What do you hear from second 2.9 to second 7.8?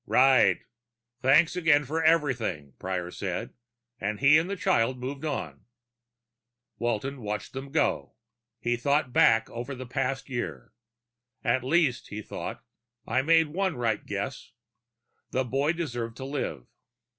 said, and he and the child moved on. Walton watched them